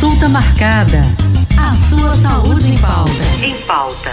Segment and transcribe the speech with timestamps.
[0.00, 1.02] Consulta marcada.
[1.58, 3.12] A sua saúde em pauta.
[3.42, 4.10] Em pauta.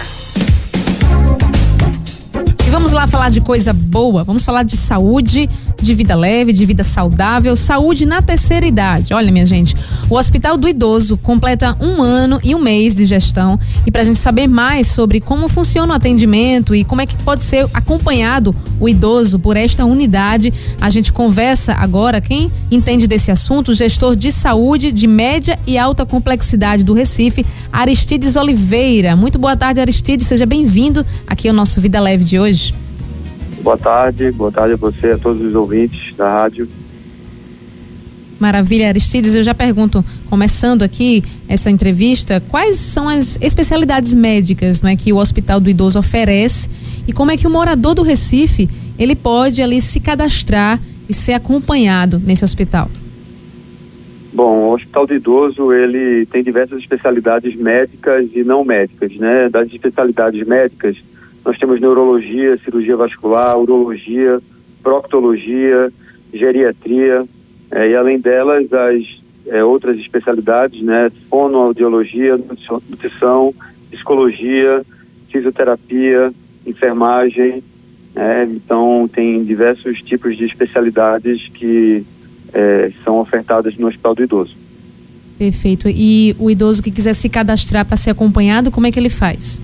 [2.66, 4.22] E vamos lá falar de coisa boa.
[4.22, 5.48] Vamos falar de saúde,
[5.80, 9.14] de vida leve, de vida saudável, saúde na terceira idade.
[9.14, 9.74] Olha, minha gente,
[10.10, 13.58] o Hospital do Idoso completa um ano e um mês de gestão.
[13.86, 17.16] E para a gente saber mais sobre como funciona o atendimento e como é que
[17.16, 22.20] pode ser acompanhado o idoso por esta unidade, a gente conversa agora.
[22.20, 27.44] Quem entende desse assunto, o gestor de saúde de média e alta complexidade do Recife,
[27.72, 29.14] Aristides Oliveira.
[29.14, 30.26] Muito boa tarde, Aristides.
[30.26, 32.87] Seja bem-vindo aqui ao nosso Vida Leve de hoje.
[33.62, 36.68] Boa tarde, boa tarde a você, a todos os ouvintes da rádio.
[38.38, 44.88] Maravilha, Aristides, eu já pergunto, começando aqui essa entrevista, quais são as especialidades médicas não
[44.88, 46.70] é, que o Hospital do Idoso oferece
[47.06, 51.32] e como é que o morador do Recife ele pode ali se cadastrar e ser
[51.32, 52.88] acompanhado nesse hospital?
[54.32, 59.48] Bom, o Hospital do Idoso ele tem diversas especialidades médicas e não médicas, né?
[59.48, 60.96] Das especialidades médicas,
[61.44, 64.40] nós temos neurologia, cirurgia vascular, urologia,
[64.82, 65.92] proctologia,
[66.32, 67.24] geriatria,
[67.70, 69.04] é, e além delas, as
[69.46, 71.10] é, outras especialidades, né?
[71.28, 72.38] Fonoaudiologia,
[72.88, 73.54] nutrição,
[73.90, 74.84] psicologia,
[75.30, 76.32] fisioterapia,
[76.66, 77.62] enfermagem.
[78.14, 82.04] É, então, tem diversos tipos de especialidades que
[82.52, 84.56] é, são ofertadas no Hospital do Idoso.
[85.38, 85.88] Perfeito.
[85.88, 89.62] E o idoso que quiser se cadastrar para ser acompanhado, como é que ele faz?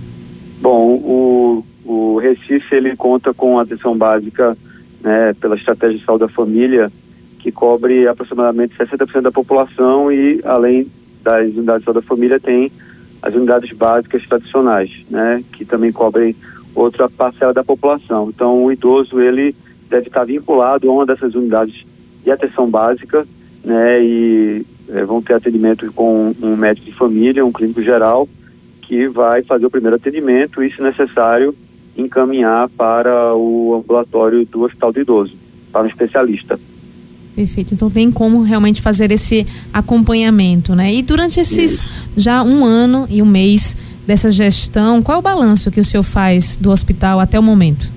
[0.61, 4.57] Bom, o, o Recife ele conta com atenção básica
[5.03, 6.91] né, pela estratégia de saúde da família,
[7.39, 10.91] que cobre aproximadamente 60% da população e, além
[11.23, 12.73] das unidades de saúde da família, tem
[13.21, 16.35] as unidades básicas tradicionais, né, que também cobrem
[16.75, 18.31] outra parcela da população.
[18.35, 19.55] Então, o idoso ele
[19.89, 21.85] deve estar vinculado a uma dessas unidades
[22.23, 23.27] de atenção básica,
[23.63, 28.29] né, e é, vão ter atendimento com um médico de família, um clínico geral,
[28.87, 31.55] que vai fazer o primeiro atendimento e, se necessário,
[31.97, 35.35] encaminhar para o ambulatório do Hospital do Idoso,
[35.73, 36.59] para um especialista.
[37.35, 37.75] Perfeito.
[37.75, 40.93] Então tem como realmente fazer esse acompanhamento, né?
[40.93, 42.11] E durante esses Isso.
[42.17, 46.05] já um ano e um mês dessa gestão, qual é o balanço que o senhor
[46.05, 47.93] faz do hospital até o momento?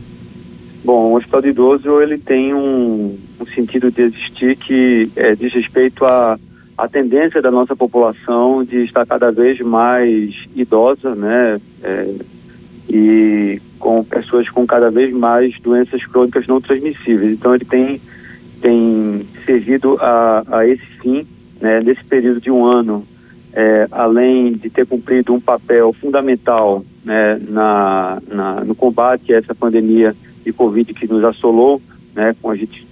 [0.84, 5.54] Bom, o Hospital do Idoso ele tem um, um sentido de existir que é, diz
[5.54, 6.40] respeito a,
[6.78, 11.60] a, tendência da nossa população de estar cada vez mais idosa, né?
[11.84, 12.16] É,
[12.90, 17.34] e com pessoas com cada vez mais doenças crônicas não transmissíveis.
[17.34, 18.02] Então ele tem,
[18.62, 21.28] tem servido a, a esse fim,
[21.60, 23.06] né, nesse período de um ano,
[23.54, 29.54] é, além de ter cumprido um papel fundamental né, na, na, no combate a essa
[29.54, 31.82] pandemia de Covid que nos assolou,
[32.16, 32.88] né, com a gente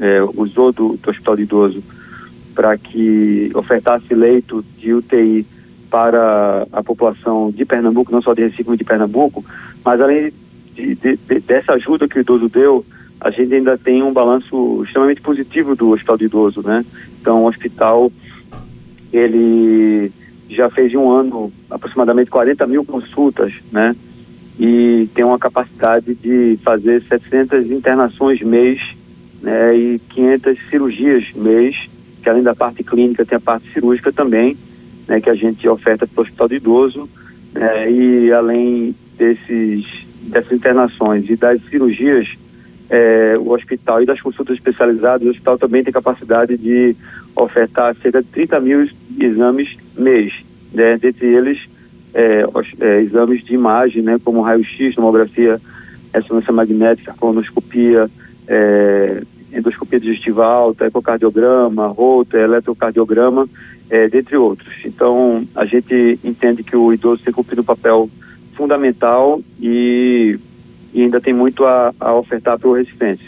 [0.00, 1.82] é, usou do, do Hospital de Idoso
[2.58, 5.46] para que ofertasse leito de UTI
[5.88, 9.44] para a população de Pernambuco, não só de Recife, mas de Pernambuco,
[9.84, 10.32] mas além
[10.74, 12.84] de, de, de, dessa ajuda que o idoso deu,
[13.20, 16.84] a gente ainda tem um balanço extremamente positivo do hospital de idoso, né?
[17.20, 18.10] Então, o hospital,
[19.12, 20.10] ele
[20.50, 23.94] já fez em um ano aproximadamente 40 mil consultas, né?
[24.58, 28.80] E tem uma capacidade de fazer 700 internações mês,
[29.40, 29.76] né?
[29.78, 31.76] E 500 cirurgias mês,
[32.22, 34.56] que além da parte clínica tem a parte cirúrgica também
[35.08, 37.08] né, que a gente oferta para o Hospital do Idoso,
[37.54, 39.86] né, e além desses,
[40.24, 42.28] dessas internações e das cirurgias,
[42.90, 46.94] é, o hospital e das consultas especializadas, o hospital também tem capacidade de
[47.34, 50.32] ofertar cerca de 30 mil exames mês,
[50.72, 51.58] né, dentre eles
[52.14, 52.44] é,
[52.80, 55.60] é, exames de imagem, né, como raio-x, tomografia,
[56.12, 58.10] ressonância magnética, colonoscopia,
[58.46, 59.22] é,
[59.52, 63.48] endoscopia digestiva alta, ecocardiograma, Holter, eletrocardiograma,
[63.90, 64.72] é, dentre outros.
[64.84, 68.10] Então, a gente entende que o idoso tem cumprido um papel
[68.54, 70.38] fundamental e,
[70.92, 73.22] e ainda tem muito a, a ofertar para o Recifense.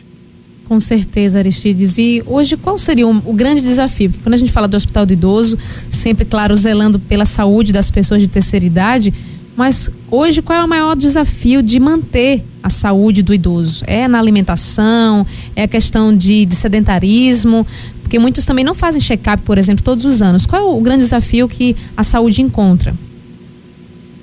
[0.70, 1.98] Com certeza, Aristides.
[1.98, 4.10] E hoje qual seria o, o, grande desafio?
[4.10, 5.58] Porque quando a gente fala do Hospital do Idoso,
[5.88, 9.12] sempre, claro, zelando pela saúde das pessoas de terceira idade,
[9.56, 13.84] mas hoje qual é o maior desafio de manter a saúde do idoso?
[13.86, 15.26] É na alimentação?
[15.54, 17.66] É a questão de, de sedentarismo?
[18.02, 20.46] Porque muitos também não fazem check-up, por exemplo, todos os anos.
[20.46, 22.94] Qual é o grande desafio que a saúde encontra?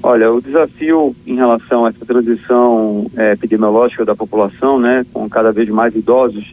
[0.04, 5.52] Olha, o desafio em relação a essa transição é, epidemiológica da população, né, com cada
[5.52, 6.46] vez mais idosos,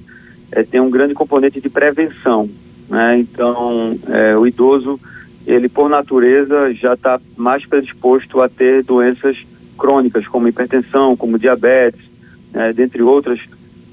[0.51, 2.49] é, tem um grande componente de prevenção.
[2.89, 3.19] Né?
[3.19, 4.99] Então, é, o idoso,
[5.47, 9.37] ele por natureza já está mais predisposto a ter doenças
[9.75, 12.01] crônicas, como hipertensão, como diabetes,
[12.53, 13.41] né, dentre outras.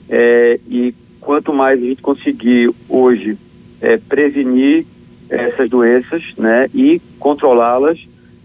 [0.09, 3.37] É, e quanto mais a gente conseguir hoje
[3.79, 4.85] é, prevenir
[5.29, 7.99] essas doenças, né, e controlá-las,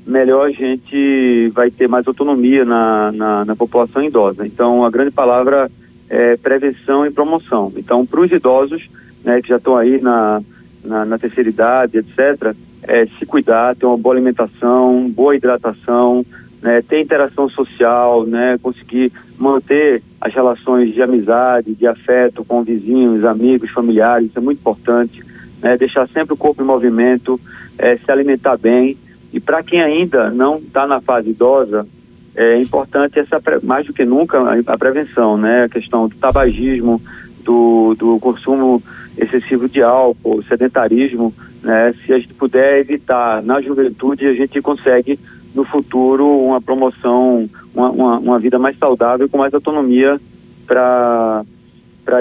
[0.06, 4.46] melhor a gente vai ter mais autonomia na, na, na população idosa.
[4.46, 5.70] Então, a grande palavra
[6.08, 7.72] é prevenção e promoção.
[7.76, 8.88] Então, para os idosos,
[9.24, 10.40] né, que já estão aí na,
[10.84, 12.54] na, na, terceira idade, etc.,
[12.84, 16.24] é, se cuidar, ter uma boa alimentação, boa hidratação,
[16.66, 23.24] né, ter interação social, né, conseguir manter as relações de amizade, de afeto com vizinhos,
[23.24, 25.22] amigos, familiares, isso é muito importante.
[25.62, 27.40] Né, deixar sempre o corpo em movimento,
[27.78, 28.96] é, se alimentar bem.
[29.32, 31.86] E para quem ainda não está na fase idosa,
[32.34, 35.64] é importante essa mais do que nunca a prevenção, né?
[35.64, 37.00] A questão do tabagismo,
[37.42, 38.82] do, do consumo
[39.16, 41.32] excessivo de álcool, sedentarismo,
[41.62, 41.94] né?
[42.04, 45.18] Se a gente puder evitar na juventude, a gente consegue
[45.56, 50.20] no futuro uma promoção, uma, uma, uma vida mais saudável com mais autonomia
[50.66, 51.44] para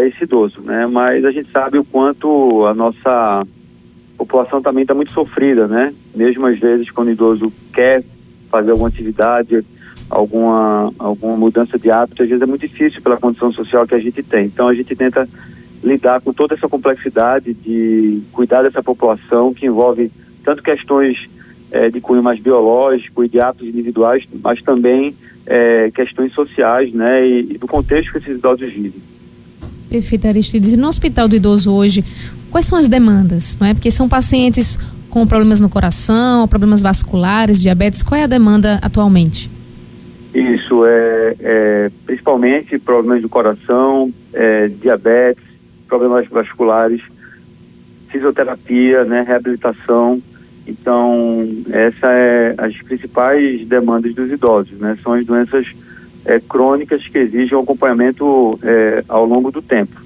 [0.07, 0.87] esse idoso, né?
[0.87, 3.45] Mas a gente sabe o quanto a nossa
[4.17, 5.93] população também está muito sofrida, né?
[6.15, 8.03] Mesmo às vezes quando o idoso quer
[8.49, 9.65] fazer alguma atividade,
[10.09, 13.99] alguma alguma mudança de hábito, às vezes é muito difícil pela condição social que a
[13.99, 14.45] gente tem.
[14.45, 15.27] Então a gente tenta
[15.83, 20.09] lidar com toda essa complexidade de cuidar dessa população que envolve
[20.41, 21.17] tanto questões
[21.75, 25.13] é, de cunho mais biológico e de hábitos individuais, mas também
[25.45, 29.03] é, questões sociais, né, e, e, do contexto que esses idosos vivem.
[29.89, 30.71] Perfeito, Aristides.
[30.71, 32.01] E no Hospital do Idoso hoje,
[32.49, 33.57] quais são as demandas?
[33.59, 33.73] Não é?
[33.73, 34.77] Porque são pacientes
[35.09, 38.01] com problemas no coração, problemas vasculares, diabetes.
[38.01, 39.51] Qual é a demanda atualmente?
[40.33, 45.43] Isso, é, é principalmente problemas do coração, é, diabetes,
[45.87, 47.01] problemas vasculares,
[48.09, 50.21] fisioterapia, né, reabilitação.
[50.67, 54.97] Então, essa é as principais demandas dos idosos, né?
[55.03, 55.67] São as doenças
[56.25, 60.04] é, crônicas que exigem acompanhamento é, ao longo do tempo.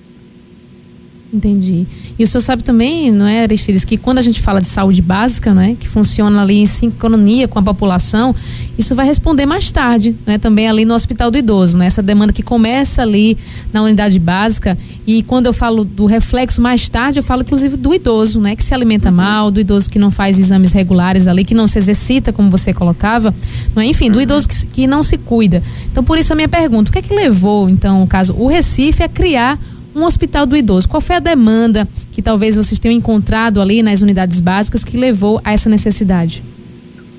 [1.31, 1.85] Entendi.
[2.17, 4.99] E o senhor sabe também, não é, Aristides, que quando a gente fala de saúde
[4.99, 8.33] básica, não é, que funciona ali em sincronia com a população,
[8.75, 12.33] isso vai responder mais tarde, né, também ali no Hospital do Idoso, né, essa demanda
[12.33, 13.37] que começa ali
[13.71, 17.93] na unidade básica e quando eu falo do reflexo mais tarde, eu falo inclusive do
[17.93, 21.53] idoso, né, que se alimenta mal, do idoso que não faz exames regulares ali, que
[21.53, 23.35] não se exercita, como você colocava,
[23.75, 24.23] não é, enfim, do uhum.
[24.23, 25.61] idoso que, que não se cuida.
[25.91, 28.47] Então, por isso a minha pergunta, o que é que levou, então, o caso, o
[28.47, 29.59] Recife a criar
[29.99, 30.87] um hospital do idoso.
[30.87, 35.39] Qual foi a demanda que talvez vocês tenham encontrado ali nas unidades básicas que levou
[35.43, 36.43] a essa necessidade?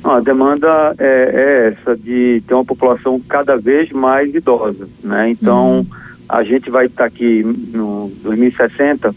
[0.03, 5.31] A demanda é, é essa de ter uma população cada vez mais idosa, né?
[5.31, 5.87] Então, uhum.
[6.29, 9.15] a gente vai estar tá aqui no 2060,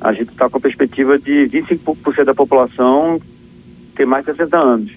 [0.00, 3.20] a gente está com a perspectiva de 25% da população
[3.94, 4.92] ter mais de 60 anos.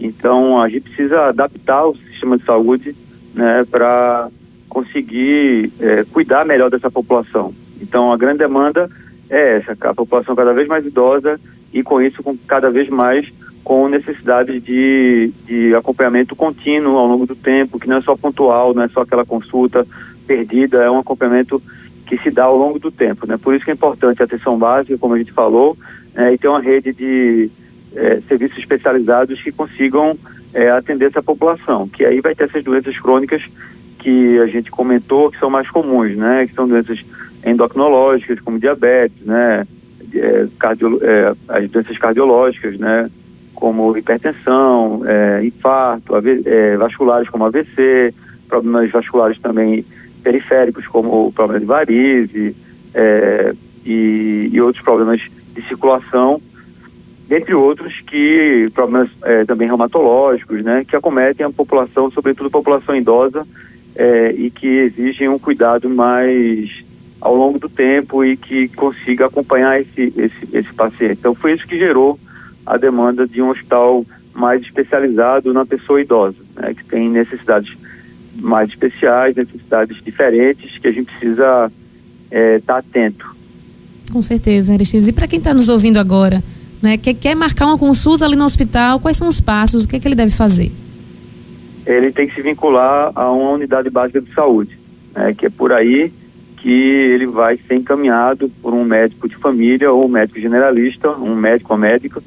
[0.00, 2.96] Então, a gente precisa adaptar o sistema de saúde,
[3.34, 4.28] né, para
[4.68, 7.54] conseguir é, cuidar melhor dessa população.
[7.80, 8.88] Então, a grande demanda
[9.30, 11.40] é essa, a população cada vez mais idosa
[11.72, 13.26] e, com isso, com cada vez mais
[13.64, 18.72] com necessidades de, de acompanhamento contínuo ao longo do tempo, que não é só pontual,
[18.72, 19.86] não é só aquela consulta
[20.26, 21.62] perdida, é um acompanhamento
[22.06, 23.26] que se dá ao longo do tempo.
[23.26, 23.36] Né?
[23.36, 25.76] Por isso que é importante a atenção básica, como a gente falou,
[26.14, 27.50] é, e ter uma rede de
[27.94, 30.16] é, serviços especializados que consigam
[30.54, 33.42] é, atender essa população, que aí vai ter essas doenças crônicas
[34.08, 36.46] que a gente comentou que são mais comuns, né?
[36.46, 36.98] Que são doenças
[37.44, 39.66] endocrinológicas, como diabetes, né?
[40.14, 43.10] É, cardio, é, as doenças cardiológicas, né?
[43.54, 48.14] Como hipertensão, é, infarto, AV, é, vasculares como AVC,
[48.48, 49.84] problemas vasculares também
[50.22, 52.56] periféricos, como o problema de varize
[52.94, 55.20] é, e, e, outros problemas
[55.54, 56.40] de circulação,
[57.28, 60.86] dentre outros que problemas é, também reumatológicos, né?
[60.88, 63.46] Que acometem a população, sobretudo a população idosa,
[63.98, 66.70] é, e que exigem um cuidado mais
[67.20, 71.18] ao longo do tempo e que consiga acompanhar esse, esse, esse paciente.
[71.18, 72.18] Então foi isso que gerou
[72.64, 77.76] a demanda de um hospital mais especializado na pessoa idosa, né, que tem necessidades
[78.36, 81.72] mais especiais, necessidades diferentes, que a gente precisa
[82.30, 83.26] estar é, tá atento.
[84.12, 85.08] Com certeza, Aristides.
[85.08, 86.40] E para quem está nos ouvindo agora,
[86.80, 89.96] né, que quer marcar uma consulta ali no hospital, quais são os passos, o que,
[89.96, 90.70] é que ele deve fazer?
[91.94, 94.78] Ele tem que se vincular a uma unidade básica de saúde,
[95.14, 96.12] né, que é por aí
[96.58, 101.34] que ele vai ser encaminhado por um médico de família ou um médico generalista, um
[101.34, 102.20] médico ou médica,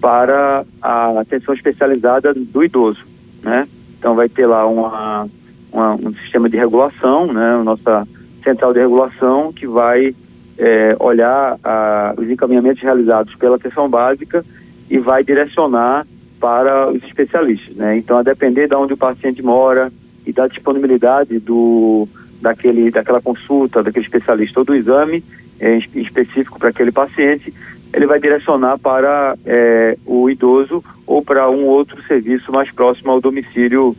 [0.00, 3.00] para a atenção especializada do idoso,
[3.42, 3.66] né?
[3.98, 5.26] Então vai ter lá uma,
[5.72, 7.60] uma um sistema de regulação, né?
[7.64, 8.06] Nossa
[8.44, 10.14] central de regulação que vai
[10.56, 14.44] é, olhar a, os encaminhamentos realizados pela atenção básica
[14.88, 16.06] e vai direcionar
[16.44, 17.96] para os especialistas, né?
[17.96, 19.90] Então, a depender de onde o paciente mora
[20.26, 22.06] e da disponibilidade do
[22.38, 25.24] daquele daquela consulta, daquele especialista ou do exame
[25.58, 27.50] é, específico para aquele paciente,
[27.94, 33.22] ele vai direcionar para é, o idoso ou para um outro serviço mais próximo ao
[33.22, 33.96] domicílio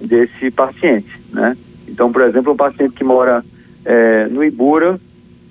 [0.00, 1.56] desse paciente, né?
[1.88, 3.44] Então, por exemplo, um paciente que mora
[3.84, 5.00] é, no Ibura,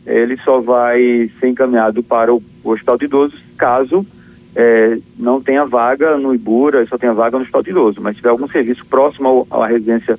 [0.08, 4.08] ele só vai ser encaminhado para o, o hospital de idosos caso
[4.56, 8.02] é, não tenha vaga no Ibura, só tenha vaga no hospital de idoso.
[8.02, 10.18] Mas se tiver algum serviço próximo ao, à residência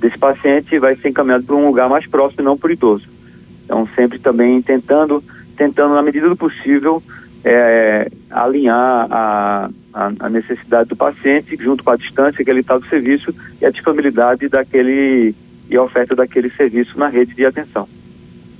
[0.00, 3.06] desse paciente, vai ser encaminhado para um lugar mais próximo e não para o idoso.
[3.64, 5.22] Então, sempre também tentando,
[5.56, 7.02] tentando na medida do possível,
[7.44, 12.78] é, alinhar a, a, a, necessidade do paciente junto com a distância que ele está
[12.78, 15.34] do serviço e a disponibilidade daquele
[15.70, 17.88] e a oferta daquele serviço na rede de atenção.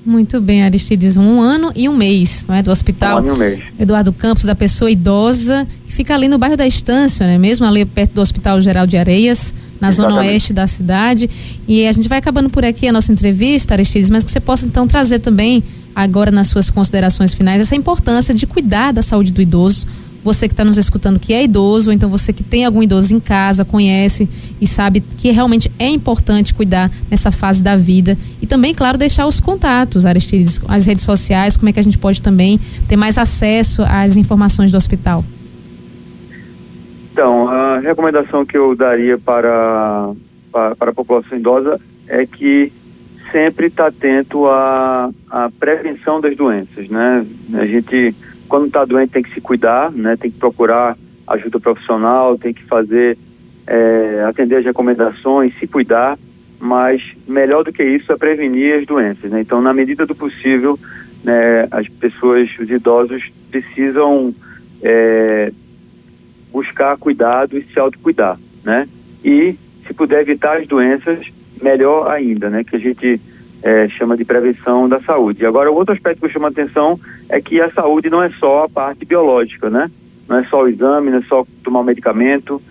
[0.09, 2.63] Muito bem, Aristides, um ano e um mês, não é?
[2.63, 3.63] Do hospital um ano e um mês.
[3.79, 7.37] Eduardo Campos, da pessoa idosa, que fica ali no bairro da Estância, né?
[7.37, 10.15] Mesmo ali perto do Hospital Geral de Areias, na Exatamente.
[10.15, 11.29] zona oeste da cidade.
[11.69, 14.65] E a gente vai acabando por aqui a nossa entrevista, Aristides, mas que você possa
[14.65, 15.63] então trazer também,
[15.95, 19.87] agora nas suas considerações finais, essa importância de cuidar da saúde do idoso
[20.29, 23.15] você que está nos escutando que é idoso, ou então você que tem algum idoso
[23.15, 24.29] em casa, conhece
[24.61, 28.15] e sabe que realmente é importante cuidar nessa fase da vida.
[28.43, 31.97] E também, claro, deixar os contatos, Aristides, as redes sociais, como é que a gente
[31.97, 35.25] pode também ter mais acesso às informações do hospital.
[37.11, 40.13] Então, a recomendação que eu daria para,
[40.53, 42.71] para, para a população idosa é que
[43.33, 47.27] sempre está atento à, à prevenção das doenças, né?
[47.55, 48.15] A gente
[48.49, 50.17] quando está doente tem que se cuidar, né?
[50.17, 53.17] Tem que procurar ajuda profissional, tem que fazer,
[53.67, 56.19] é, atender as recomendações, se cuidar,
[56.59, 59.41] mas melhor do que isso é prevenir as doenças, né?
[59.41, 60.79] Então, na medida do possível,
[61.23, 64.35] né, as pessoas, os idosos precisam
[64.83, 65.53] é,
[66.51, 68.89] buscar cuidado e se autocuidar, né?
[69.25, 69.55] E
[69.87, 71.27] se puder evitar as doenças,
[71.63, 72.65] melhor ainda, né?
[72.65, 73.21] Que a gente
[73.63, 75.45] é, chama de prevenção da saúde.
[75.45, 76.99] Agora, o outro aspecto que eu chamo a atenção
[77.29, 79.91] é que a saúde não é só a parte biológica, né?
[80.29, 82.63] Não é só o exame, não é só tomar medicamento,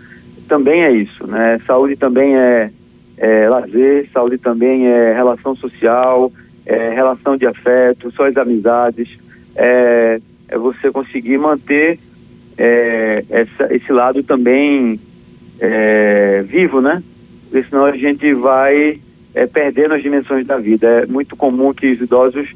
[0.48, 1.60] também é isso, né?
[1.68, 2.72] Saúde também é,
[3.18, 6.32] é lazer, saúde também é relação social,
[6.66, 9.10] é relação de afeto, só as amizades,
[9.56, 12.00] é, é você conseguir manter
[12.58, 15.00] é, essa, esse lado também
[15.60, 17.04] é, vivo, né?
[17.50, 19.00] Porque senão a gente vai
[19.38, 20.88] é, perdendo as dimensões da vida.
[20.88, 22.50] É muito comum que os idosos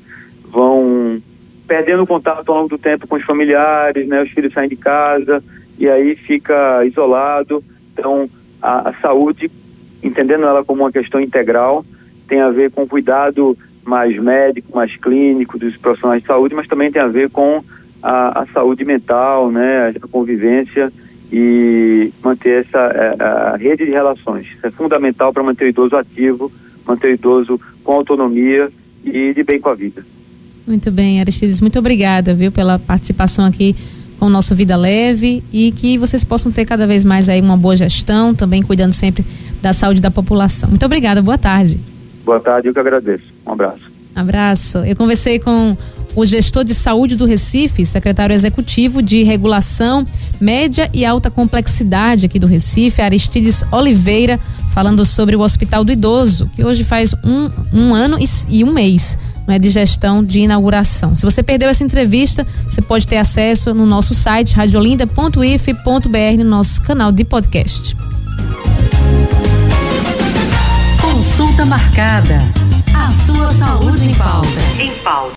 [0.45, 1.21] vão
[1.67, 4.23] perdendo contato ao longo do tempo com os familiares, né?
[4.23, 5.43] Os filhos saem de casa
[5.77, 7.63] e aí fica isolado.
[7.93, 8.27] Então,
[8.59, 9.51] a, a saúde,
[10.01, 11.85] entendendo ela como uma questão integral,
[12.27, 16.91] tem a ver com cuidado mais médico, mais clínico dos profissionais de saúde, mas também
[16.91, 17.63] tem a ver com
[18.01, 19.93] a, a saúde mental, né?
[20.01, 20.91] A convivência
[21.31, 24.47] e manter essa a, é, a rede de relações.
[24.47, 26.51] Isso é fundamental para manter o idoso ativo
[26.85, 28.71] manter o idoso com autonomia
[29.03, 30.05] e de bem com a vida.
[30.65, 33.75] Muito bem, Aristides, muito obrigada, viu, pela participação aqui
[34.19, 37.57] com o nosso Vida Leve e que vocês possam ter cada vez mais aí uma
[37.57, 39.25] boa gestão, também cuidando sempre
[39.61, 40.69] da saúde da população.
[40.69, 41.79] Muito obrigada, boa tarde.
[42.23, 43.23] Boa tarde, eu que agradeço.
[43.45, 43.91] Um abraço.
[44.13, 44.77] Abraço.
[44.79, 45.75] Eu conversei com
[46.15, 50.05] o gestor de saúde do Recife, secretário executivo de regulação
[50.41, 54.39] média e alta complexidade aqui do Recife, Aristides Oliveira,
[54.73, 58.73] falando sobre o Hospital do Idoso, que hoje faz um, um ano e, e um
[58.73, 59.17] mês
[59.47, 61.15] é de gestão de inauguração.
[61.15, 66.81] Se você perdeu essa entrevista, você pode ter acesso no nosso site radiolinda.if.br no nosso
[66.81, 67.95] canal de podcast.
[71.01, 72.39] Consulta marcada.
[72.93, 74.47] A sua saúde em pauta.
[74.79, 75.29] Em pauta.